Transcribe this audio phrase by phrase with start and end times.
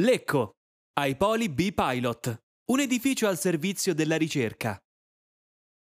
[0.00, 0.52] Lecco,
[0.94, 4.80] ai Poli B-Pilot, un edificio al servizio della ricerca.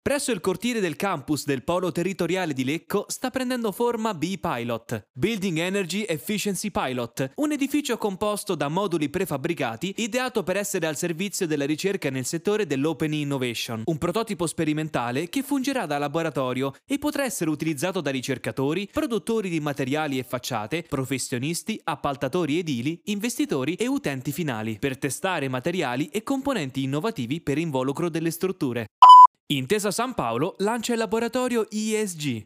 [0.04, 5.60] Presso il cortile del campus del Polo Territoriale di Lecco sta prendendo forma B-Pilot, Building
[5.60, 11.68] Energy Efficiency Pilot, un edificio composto da moduli prefabbricati ideato per essere al servizio della
[11.68, 17.52] ricerca nel settore dell'Open Innovation, un prototipo sperimentale che fungerà da laboratorio e potrà essere
[17.52, 24.80] utilizzato da ricercatori, produttori di materiali e facciate, professionisti, appaltatori edili, investitori e utenti finali,
[24.80, 28.88] per testare materiali e componenti innovativi per involucro delle strutture.
[29.52, 32.42] Intesa San Paolo lancia il laboratorio ESG.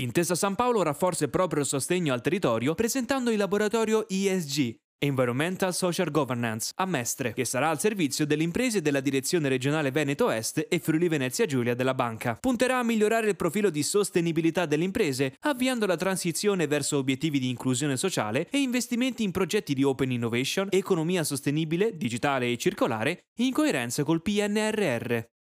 [0.00, 6.10] Intesa San Paolo rafforza il proprio sostegno al territorio presentando il laboratorio ESG, Environmental Social
[6.10, 10.78] Governance, a Mestre, che sarà al servizio delle imprese della Direzione Regionale Veneto Est e
[10.78, 12.36] Friuli Venezia Giulia della banca.
[12.38, 17.48] Punterà a migliorare il profilo di sostenibilità delle imprese, avviando la transizione verso obiettivi di
[17.48, 23.52] inclusione sociale e investimenti in progetti di open innovation, economia sostenibile, digitale e circolare, in
[23.54, 25.38] coerenza col PNRR.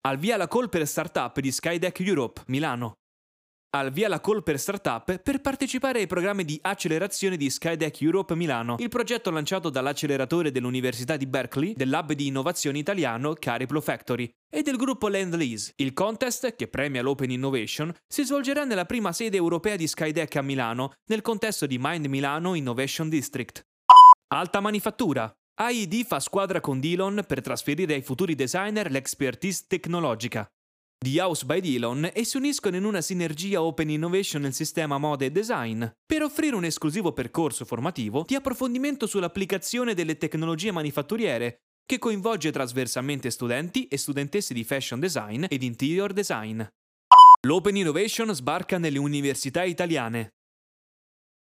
[0.00, 2.94] Al via la call per startup di Skydeck Europe, Milano.
[3.70, 8.34] Al via la call per startup per partecipare ai programmi di accelerazione di Skydeck Europe
[8.36, 14.30] Milano, il progetto lanciato dall'acceleratore dell'Università di Berkeley, del Lab di Innovazione Italiano Cariplo Factory
[14.48, 15.72] e del gruppo Land Lease.
[15.76, 20.42] Il contest, che premia l'Open Innovation, si svolgerà nella prima sede europea di Skydeck a
[20.42, 23.62] Milano, nel contesto di Mind Milano Innovation District.
[24.28, 25.30] Alta manifattura.
[25.60, 30.46] AID fa squadra con Dillon per trasferire ai futuri designer l'expertise tecnologica.
[30.96, 35.26] Di House by Dillon e si uniscono in una sinergia Open Innovation nel sistema mode
[35.26, 41.98] e design per offrire un esclusivo percorso formativo di approfondimento sull'applicazione delle tecnologie manifatturiere che
[41.98, 46.62] coinvolge trasversalmente studenti e studentesse di fashion design ed interior design.
[47.48, 50.34] L'Open Innovation sbarca nelle università italiane.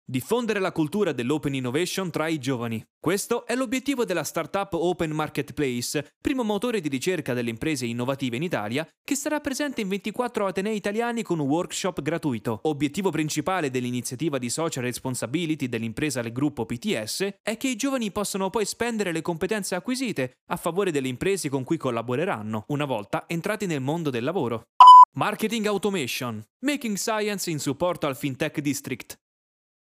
[0.07, 2.85] Diffondere la cultura dell'open innovation tra i giovani.
[2.99, 8.43] Questo è l'obiettivo della startup Open Marketplace, primo motore di ricerca delle imprese innovative in
[8.43, 12.59] Italia, che sarà presente in 24 atenei italiani con un workshop gratuito.
[12.65, 18.51] Obiettivo principale dell'iniziativa di social responsibility dell'impresa del gruppo PTS è che i giovani possano
[18.51, 23.65] poi spendere le competenze acquisite a favore delle imprese con cui collaboreranno, una volta entrati
[23.65, 24.65] nel mondo del lavoro.
[25.13, 26.45] Marketing Automation.
[26.59, 29.17] Making Science in supporto al FinTech District.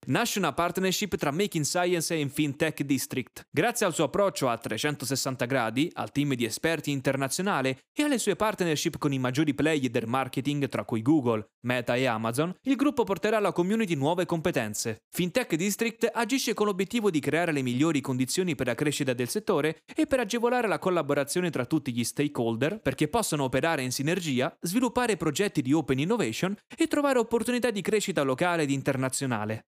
[0.05, 3.47] Nasce una partnership tra Making Science e FinTech District.
[3.49, 8.35] Grazie al suo approccio a 360 gradi, al team di esperti internazionale e alle sue
[8.35, 13.05] partnership con i maggiori player del marketing tra cui Google, Meta e Amazon, il gruppo
[13.05, 15.05] porterà alla community nuove competenze.
[15.09, 19.83] FinTech District agisce con l'obiettivo di creare le migliori condizioni per la crescita del settore
[19.95, 25.17] e per agevolare la collaborazione tra tutti gli stakeholder perché possano operare in sinergia, sviluppare
[25.17, 29.67] progetti di open innovation e trovare opportunità di crescita locale ed internazionale.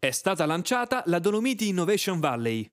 [0.00, 2.64] È stata lanciata la Dolomiti Innovation Valley,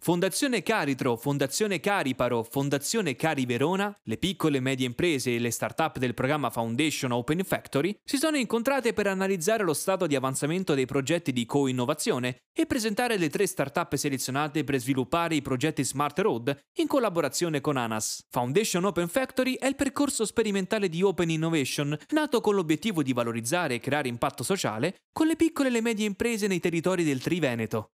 [0.00, 5.98] Fondazione Caritro, Fondazione Cariparo, Fondazione Cari Verona, le piccole e medie imprese e le start-up
[5.98, 10.86] del programma Foundation Open Factory si sono incontrate per analizzare lo stato di avanzamento dei
[10.86, 16.56] progetti di co-innovazione e presentare le tre start-up selezionate per sviluppare i progetti Smart Road
[16.78, 18.24] in collaborazione con ANAS.
[18.30, 23.74] Foundation Open Factory è il percorso sperimentale di Open Innovation nato con l'obiettivo di valorizzare
[23.74, 27.90] e creare impatto sociale con le piccole e le medie imprese nei territori del Triveneto.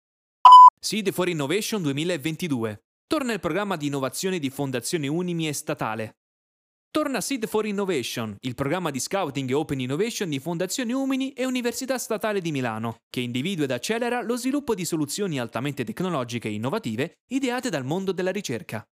[0.84, 2.82] Seed for Innovation 2022.
[3.06, 6.18] Torna il programma di innovazione di Fondazione Unimi e statale.
[6.90, 11.46] Torna Seed for Innovation, il programma di scouting e open innovation di Fondazione Umini e
[11.46, 16.52] Università Statale di Milano, che individua ed accelera lo sviluppo di soluzioni altamente tecnologiche e
[16.52, 18.84] innovative ideate dal mondo della ricerca.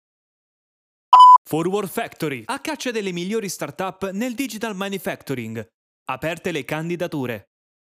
[1.44, 5.62] Forward Factory, a caccia delle migliori start-up nel digital manufacturing.
[6.06, 7.51] Aperte le candidature.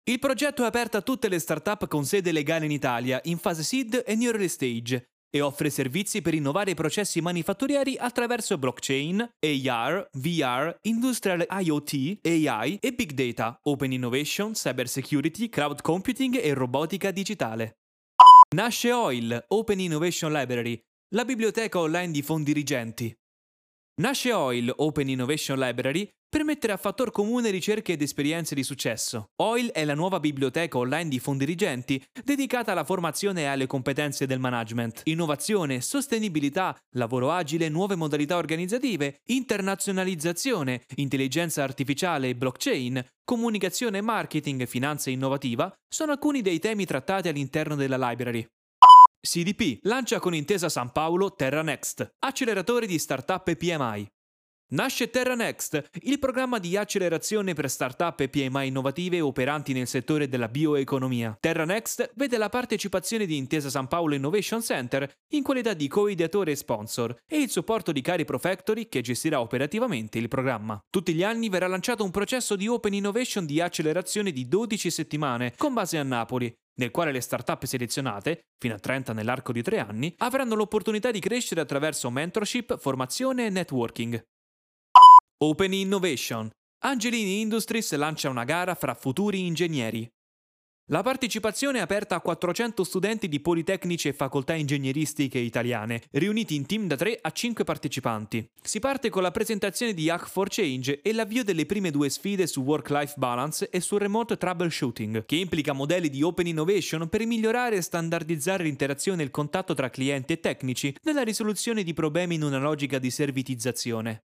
[0.09, 3.63] Il progetto è aperto a tutte le start-up con sede legale in Italia, in fase
[3.63, 9.21] seed e new early stage, e offre servizi per innovare i processi manifatturieri attraverso blockchain,
[9.21, 16.55] AR, VR, industrial IoT, AI e big data, open innovation, cyber security, cloud computing e
[16.55, 17.81] robotica digitale.
[18.55, 20.81] Nasce OIL, Open Innovation Library,
[21.15, 23.15] la biblioteca online di fondi dirigenti.
[23.99, 29.31] Nasce OIL Open Innovation Library, per mettere a fattor comune ricerche ed esperienze di successo.
[29.43, 34.27] Oil è la nuova biblioteca online di fondi dirigenti dedicata alla formazione e alle competenze
[34.27, 35.01] del management.
[35.05, 44.67] Innovazione, sostenibilità, lavoro agile, nuove modalità organizzative, internazionalizzazione, intelligenza artificiale e blockchain, comunicazione e marketing
[44.67, 48.47] finanza innovativa sono alcuni dei temi trattati all'interno della library.
[49.21, 54.18] CDP lancia con Intesa San Paolo Terra Next, acceleratore di startup e PMI.
[54.71, 60.29] Nasce Terra Next, il programma di accelerazione per start-up e PMI innovative operanti nel settore
[60.29, 61.35] della bioeconomia.
[61.41, 66.51] Terra Next vede la partecipazione di Intesa San Paolo Innovation Center in qualità di co-ideatore
[66.51, 70.79] e sponsor e il supporto di Cari Pro Factory che gestirà operativamente il programma.
[70.91, 75.55] Tutti gli anni verrà lanciato un processo di Open Innovation di accelerazione di 12 settimane
[75.57, 79.79] con base a Napoli, nel quale le start-up selezionate, fino a 30 nell'arco di 3
[79.79, 84.23] anni, avranno l'opportunità di crescere attraverso mentorship, formazione e networking.
[85.41, 86.51] Open Innovation.
[86.81, 90.05] Angelini Industries lancia una gara fra futuri ingegneri.
[90.91, 96.67] La partecipazione è aperta a 400 studenti di politecnici e facoltà ingegneristiche italiane, riuniti in
[96.67, 98.51] team da 3 a 5 partecipanti.
[98.61, 102.49] Si parte con la presentazione di Hack for Change e l'avvio delle prime due sfide
[102.49, 107.77] su work-life balance e su remote troubleshooting, che implica modelli di open innovation per migliorare
[107.77, 112.43] e standardizzare l'interazione e il contatto tra clienti e tecnici nella risoluzione di problemi in
[112.43, 114.25] una logica di servitizzazione.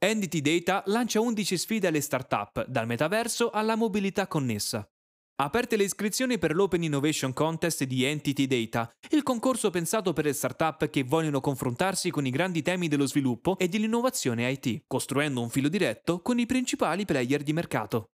[0.00, 4.88] Entity Data lancia 11 sfide alle start-up, dal metaverso alla mobilità connessa.
[5.40, 10.32] Aperte le iscrizioni per l'Open Innovation Contest di Entity Data, il concorso pensato per le
[10.34, 15.50] start-up che vogliono confrontarsi con i grandi temi dello sviluppo e dell'innovazione IT, costruendo un
[15.50, 18.10] filo diretto con i principali player di mercato.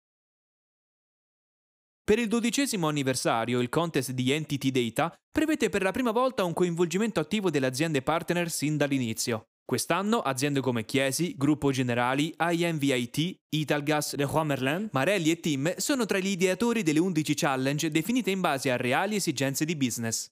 [2.03, 6.51] Per il dodicesimo anniversario, il contest di Entity Data prevede per la prima volta un
[6.51, 9.45] coinvolgimento attivo delle aziende partner sin dall'inizio.
[9.69, 16.17] Quest'anno aziende come Chiesi, Gruppo Generali, IMVIT, Italgas, Leroy Merlin, Marelli e Tim sono tra
[16.17, 20.27] gli ideatori delle 11 challenge definite in base a reali esigenze di business.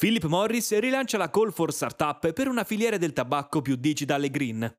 [0.00, 4.30] Philip Morris rilancia la call for startup per una filiera del tabacco più digital e
[4.30, 4.76] green.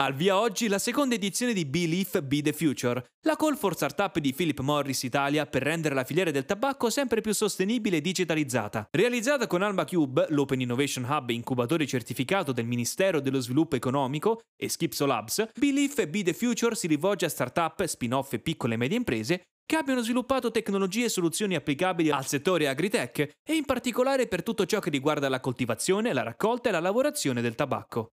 [0.00, 4.16] Al via oggi la seconda edizione di Belief Be the Future, la call for startup
[4.20, 8.86] di Philip Morris Italia per rendere la filiera del tabacco sempre più sostenibile e digitalizzata.
[8.92, 14.68] Realizzata con Alma Cube, l'Open Innovation Hub incubatore certificato del Ministero dello Sviluppo Economico e
[14.68, 18.98] Skipso Labs, Belief Be the Future si rivolge a startup, spin-off e piccole e medie
[18.98, 24.44] imprese che abbiano sviluppato tecnologie e soluzioni applicabili al settore agritech e in particolare per
[24.44, 28.10] tutto ciò che riguarda la coltivazione, la raccolta e la lavorazione del tabacco.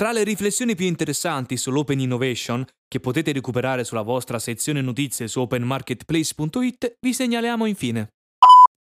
[0.00, 5.40] Tra le riflessioni più interessanti sull'Open Innovation, che potete recuperare sulla vostra sezione notizie su
[5.40, 8.08] openmarketplace.it, vi segnaliamo infine.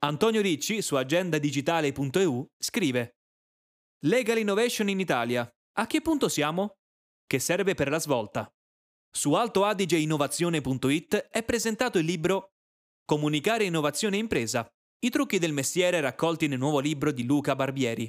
[0.05, 3.15] Antonio Ricci su agendadigitale.eu scrive
[4.05, 5.49] Legal Innovation in Italia.
[5.79, 6.73] A che punto siamo?
[7.25, 8.47] Che serve per la svolta.
[9.09, 12.49] Su altoadigeinnovazione.it è presentato il libro
[13.03, 14.67] Comunicare innovazione impresa.
[15.03, 18.07] I trucchi del mestiere raccolti nel nuovo libro di Luca Barbieri.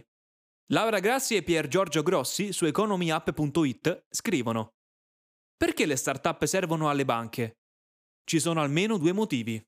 [0.72, 4.70] Laura Grassi e Pier Giorgio Grossi su economyapp.it scrivono
[5.54, 7.58] Perché le start-up servono alle banche?
[8.24, 9.62] Ci sono almeno due motivi.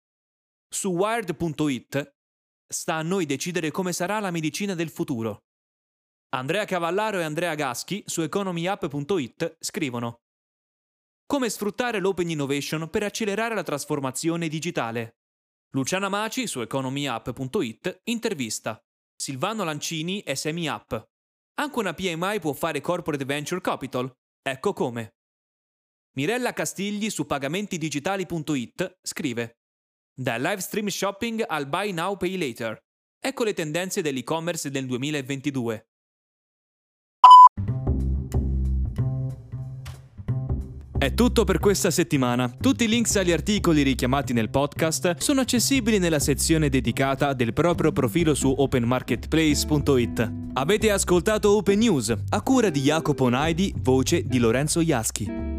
[0.67, 2.15] Su wired.it
[2.67, 5.41] sta a noi decidere come sarà la medicina del futuro.
[6.31, 10.23] Andrea Cavallaro e Andrea Gaschi su economyapp.it scrivono
[11.27, 15.19] Come sfruttare l'open innovation per accelerare la trasformazione digitale.
[15.75, 18.83] Luciana Maci su economyapp.it intervista
[19.25, 20.93] Silvano Lancini e Semi App.
[21.55, 24.15] Anche una PMI può fare corporate venture capital?
[24.43, 25.15] Ecco come.
[26.19, 29.61] Mirella Castigli su pagamentidigitali.it scrive
[30.15, 32.79] Da live stream shopping al buy now pay later.
[33.19, 35.89] Ecco le tendenze dell'e-commerce del 2022.
[41.05, 42.51] È tutto per questa settimana.
[42.59, 47.93] Tutti i links agli articoli richiamati nel podcast sono accessibili nella sezione dedicata del proprio
[47.93, 50.33] profilo su openmarketplace.it.
[50.55, 55.54] Avete ascoltato Open News, a cura di Jacopo Naidi, voce di Lorenzo Iaschi.